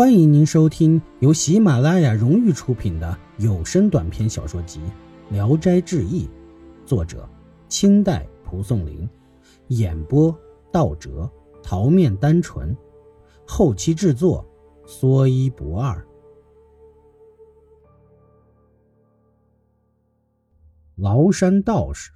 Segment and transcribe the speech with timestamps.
[0.00, 4.80] 欢迎您收听由喜马拉雅荣誉出品的有声短篇小说集
[5.30, 6.24] 《聊斋志异》，
[6.86, 7.28] 作者
[7.68, 9.06] 清代蒲松龄，
[9.66, 10.34] 演播
[10.72, 11.30] 道哲、
[11.62, 12.74] 桃面单纯，
[13.46, 14.42] 后期制作
[14.86, 16.02] 说一不二。
[20.96, 22.10] 崂山道士，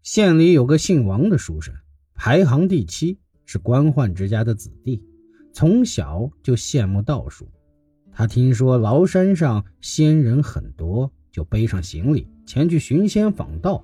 [0.00, 1.74] 县里有个姓王的书生，
[2.14, 3.20] 排行第七。
[3.52, 5.02] 是官宦之家的子弟，
[5.52, 7.48] 从小就羡慕道术。
[8.12, 13.82] 他听说崂山上仙人很多，就背上行李前去寻仙访道。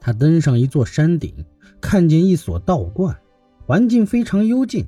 [0.00, 1.32] 他登上一座山顶，
[1.80, 3.16] 看见一所道观，
[3.64, 4.84] 环境非常幽静。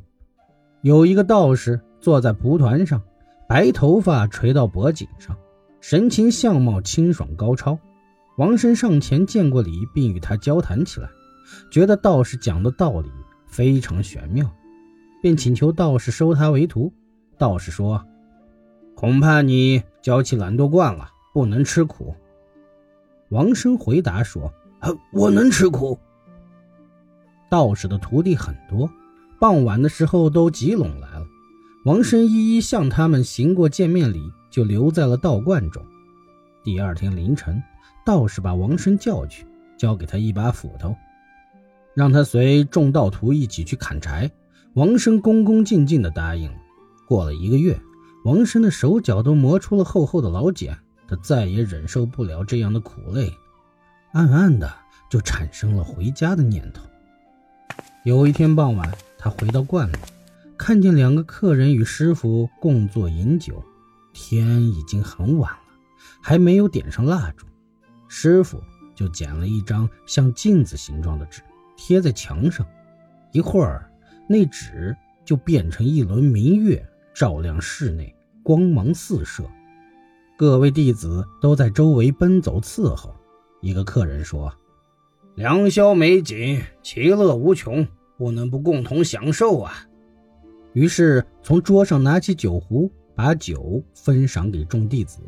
[0.83, 3.01] 有一个道士坐在蒲团上，
[3.49, 5.37] 白头发垂到脖颈上，
[5.81, 7.79] 神情相貌清爽高超。
[8.39, 11.09] 王生上前见过礼，并与他交谈起来，
[11.71, 13.09] 觉得道士讲的道理。
[13.49, 14.49] 非常玄妙，
[15.21, 16.93] 便请求道士收他为徒。
[17.37, 18.05] 道士说
[18.95, 22.15] ：“恐怕你娇气懒惰惯了，不能吃苦。”
[23.31, 24.53] 王生回答说
[25.13, 25.99] ：“我能吃苦。”
[27.51, 28.91] 道士的徒弟很多，
[29.41, 31.27] 傍晚的时候都集拢来了。
[31.85, 34.21] 王生一一向他们行过见面礼，
[34.51, 35.83] 就留在了道观中。
[36.63, 37.63] 第二天凌晨，
[38.05, 39.47] 道士把王生叫去，
[39.79, 40.95] 交给他一把斧头。
[41.99, 44.31] 让他随众道徒一起去砍柴，
[44.75, 46.57] 王生恭恭敬敬地答应了。
[47.09, 47.77] 过了一个月，
[48.25, 53.35] 王生的手脚都磨出了厚厚的老茧，他再也忍受不了这样的苦累，
[54.13, 54.73] 暗暗的
[55.11, 56.85] 就产生了回家的念头。
[58.05, 59.97] 有一天傍晚，他回到观里，
[60.57, 63.61] 看见两个客人与师傅共坐饮酒，
[64.13, 65.59] 天已经很晚了，
[66.23, 67.45] 还没有点上蜡烛，
[68.07, 68.63] 师傅
[68.95, 71.43] 就捡了一张像镜子形状的纸。
[71.79, 72.67] 贴在墙上，
[73.33, 73.91] 一会儿，
[74.29, 79.45] 那纸就变成一轮明月，照亮室内，光芒四射。
[80.37, 83.15] 各位弟子都在周围奔走伺候。
[83.63, 84.53] 一个客人说
[85.37, 87.87] ：“良宵美景，其乐无穷，
[88.17, 89.73] 不能不共同享受啊！”
[90.75, 95.21] 于是从桌上拿起酒壶，把酒分赏给众弟子，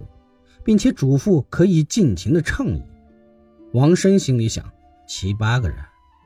[0.65, 2.83] 并且嘱咐可以尽情的畅饮。
[3.73, 4.65] 王生心里想：
[5.07, 5.77] 七八个人。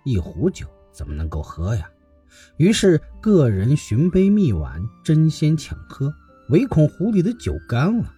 [0.05, 1.89] 一壶酒怎么能够喝呀？
[2.57, 6.13] 于是个人寻杯觅碗，争先抢喝，
[6.49, 8.13] 唯恐壶里的酒干了。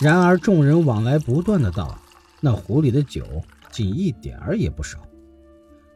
[0.00, 1.98] 然而众人往来不断的道，
[2.40, 3.24] 那壶里的酒
[3.70, 4.98] 竟一点儿也不少。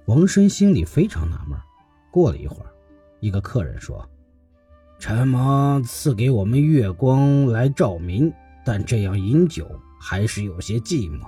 [0.07, 1.59] 王生心里非常纳闷。
[2.11, 2.71] 过了一会儿，
[3.21, 4.09] 一个客人说
[4.99, 8.33] ：“陈某赐给我们月光来照明，
[8.65, 9.69] 但这样饮酒
[10.01, 11.25] 还是有些寂寞。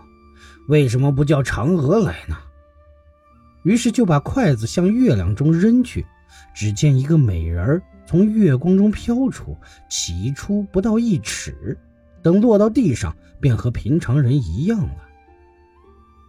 [0.69, 2.37] 为什么不叫嫦娥来呢？”
[3.63, 6.07] 于是就把筷子向月亮中扔去，
[6.55, 9.57] 只见一个美人儿从月光中飘出，
[9.89, 11.77] 起初不到一尺，
[12.23, 14.97] 等落到地上，便和平常人一样了。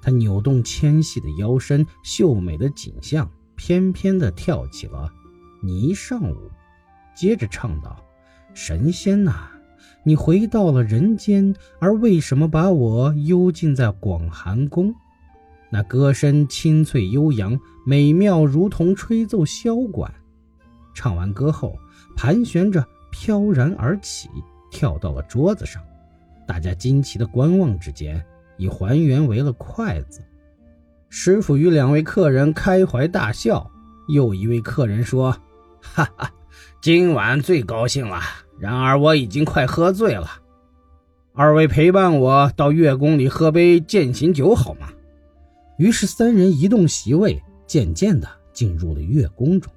[0.02, 5.12] 她扭动纤细的腰身，秀美的景象，翩翩地跳起了
[5.64, 6.52] 霓裳舞，
[7.16, 8.04] 接着唱道
[8.54, 9.50] ：“神仙呐，
[10.04, 14.94] 你回到了人间，而为什么把我幽禁在广寒宫？”
[15.72, 20.14] 那歌声清脆悠扬，美妙如同吹奏箫管。
[20.94, 21.80] 唱完歌后，
[22.16, 24.30] 盘旋着飘然而起，
[24.70, 25.82] 跳到了桌子上。
[26.46, 28.22] 大家惊奇的观望之间，
[28.58, 30.22] 已还原为了筷子。
[31.08, 33.72] 师傅与两位客人开怀大笑。
[34.10, 35.32] 又一位客人说
[35.80, 36.30] ：“哈哈，
[36.82, 38.20] 今晚最高兴了。
[38.60, 40.28] 然而我已经快喝醉了。
[41.34, 44.90] 二位陪伴我到月宫里喝杯践行酒好吗？”
[45.82, 49.74] 于是三人移动席位，渐渐地进入了月宫中。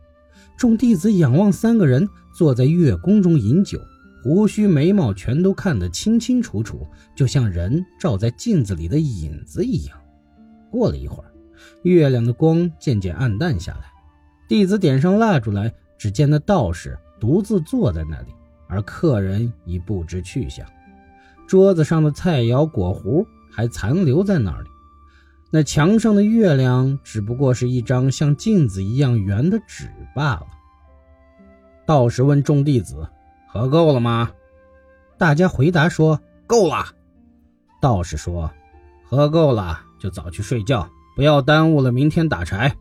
[0.55, 2.07] 众弟子仰望三个人
[2.37, 3.81] 坐在月宫中饮酒，
[4.23, 9.99] 胡须眉毛全都看得清清楚楚，就像人照在镜子里的影子一样。
[10.71, 11.33] 过了一会儿，
[11.85, 13.85] 月亮的光渐渐暗淡下来，
[14.47, 18.35] 弟子点上蜡烛来，只见那道士独自坐在那里，
[18.69, 20.67] 而客人已不知去向。
[21.47, 24.69] 桌子上的菜肴果壶还残留在那里。
[25.55, 30.49] 那墙上的月亮只不过是一张像镜子一样圆的纸罢了。
[31.87, 33.09] 道士问众弟子
[33.47, 34.33] ：“喝够了吗？”
[35.17, 36.87] 大家回答说：“够了。”
[37.81, 38.51] 道士说
[39.07, 42.75] ：“喝够了就早去睡觉，不要耽误了明天打柴。”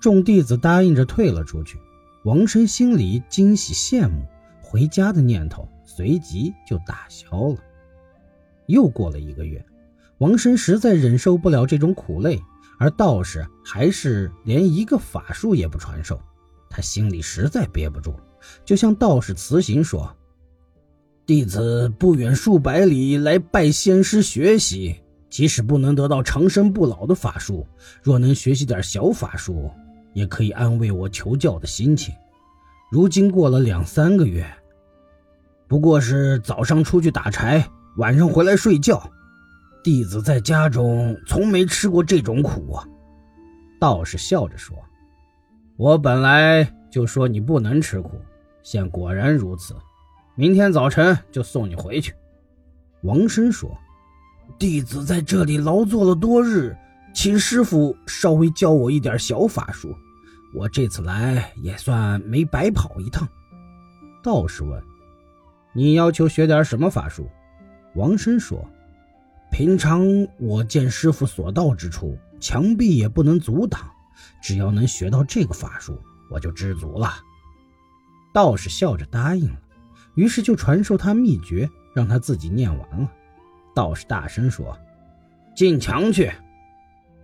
[0.00, 1.78] 众弟子答应着退了出去。
[2.24, 4.24] 王生心里惊喜羡慕，
[4.62, 7.58] 回家的念头随即就打消了。
[8.64, 9.62] 又过了一个月。
[10.18, 12.42] 王生实在忍受不了这种苦累，
[12.78, 16.20] 而道士还是连一个法术也不传授。
[16.70, 18.14] 他心里实在憋不住，
[18.64, 20.14] 就向道士辞行说
[21.26, 24.96] ：“弟子不远数百里来拜仙师学习，
[25.28, 27.66] 即使不能得到长生不老的法术，
[28.02, 29.70] 若能学习点小法术，
[30.12, 32.14] 也可以安慰我求教的心情。
[32.90, 34.46] 如今过了两三个月，
[35.68, 39.10] 不过是早上出去打柴，晚上回来睡觉，
[39.86, 42.84] 弟子在家中从没吃过这种苦啊。”
[43.78, 44.76] 道士笑着说。
[45.76, 48.20] 我本来就说你不能吃苦，
[48.64, 49.76] 现果然如此。
[50.34, 52.12] 明天早晨就送你回去。
[53.02, 53.78] 王生说
[54.58, 56.76] ：“弟子在这里劳作了多日，
[57.14, 59.94] 请师傅稍微教我一点小法术，
[60.52, 63.28] 我这次来也算没白跑一趟。”
[64.20, 64.82] 道士问
[65.72, 67.30] ：“你要求学点什么法术？”
[67.94, 68.66] 王生说
[69.56, 70.06] ：“平常
[70.38, 73.90] 我见师傅所到之处，墙壁也不能阻挡。”
[74.42, 75.98] 只要能学到这个法术，
[76.30, 77.14] 我就知足了。
[78.34, 79.58] 道士笑着答应了，
[80.14, 83.10] 于是就传授他秘诀，让他自己念完了。
[83.74, 84.78] 道士大声说
[85.56, 86.30] ：“进墙去！”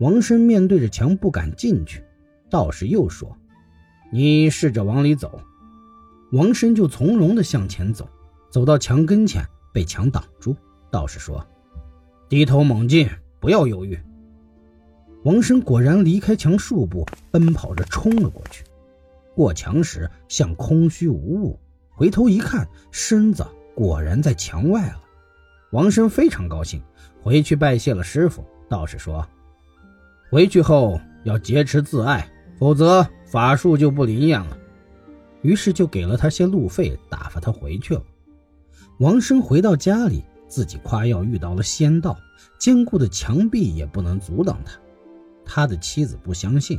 [0.00, 2.02] 王生面对着墙不敢进去。
[2.49, 3.37] 道士又说
[4.11, 5.38] ：“你试着往里走。”
[6.32, 8.08] 王生就从容地向前走，
[8.50, 10.56] 走到墙跟前，被墙挡住。
[10.90, 11.46] 道士说
[12.32, 13.06] ：“低头猛进，
[13.40, 14.00] 不要犹豫。”
[15.23, 18.64] 王生果然离开墙数步，奔跑着冲了过去。
[19.34, 25.02] 过墙时像空虚无物，回头一看，身子果然在墙外了。
[25.73, 26.82] 王生非常高兴，
[27.20, 28.43] 回去拜谢了师傅。
[28.67, 29.29] 道士说
[30.32, 32.26] ：“回去后要劫持自爱，
[32.58, 34.56] 否则法术就不灵验了。”
[35.43, 38.02] 于是就给了他些路费，打发他回去了。
[39.00, 42.19] 王生回到家里，自己夸耀遇到了仙道，
[42.58, 44.78] 坚固的墙壁也不能阻挡他。
[45.46, 46.78] 他的妻子不相信，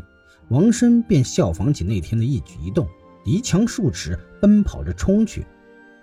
[0.49, 2.87] 王生便效仿起那天的一举一动，
[3.25, 5.43] 离墙数尺，奔跑着冲去，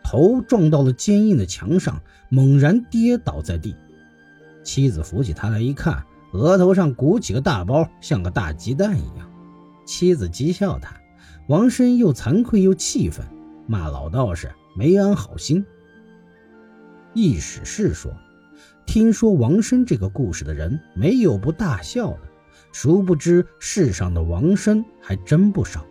[0.02, 3.76] 头撞到了坚硬的墙上，猛然跌倒在地。
[4.64, 9.30] 妻子扶起他来一看，额头上鼓起个大包，像个大鸡蛋一样。
[9.86, 11.00] 妻子讥笑他，
[11.46, 13.24] 王生又惭愧又气愤，
[13.68, 15.64] 骂老道士没安好心。
[17.14, 18.12] 易史是说，
[18.86, 22.20] 听说王生这个故事的人，没有不大笑的。
[22.72, 25.84] 殊不知，世上的王生还真不少。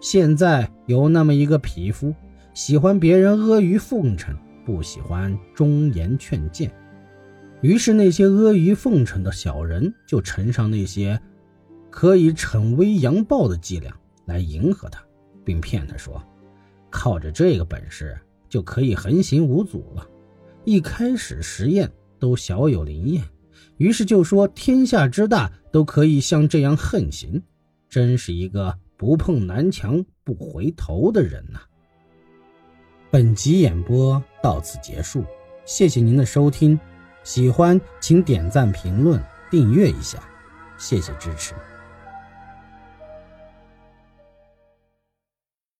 [0.00, 2.14] 现在有那么一个匹夫，
[2.54, 4.34] 喜欢别人阿谀奉承，
[4.64, 6.72] 不喜欢忠言劝谏。
[7.62, 11.20] 于是那些阿谀奉承的小人就乘上那些
[11.90, 13.92] 可以逞威扬暴的伎俩
[14.24, 15.02] 来迎合他，
[15.44, 16.22] 并骗他说，
[16.90, 18.16] 靠着这个本事
[18.48, 20.06] 就可以横行无阻了。
[20.64, 23.24] 一开始实验都小有灵验。
[23.76, 27.42] 于是就说天下之大都可以像这样横行，
[27.88, 31.60] 真是一个不碰南墙不回头的人呐。
[33.10, 35.24] 本集演播到此结束，
[35.64, 36.78] 谢谢您的收听，
[37.24, 39.20] 喜欢请点赞、评论、
[39.50, 40.22] 订阅一下，
[40.76, 41.54] 谢谢支持。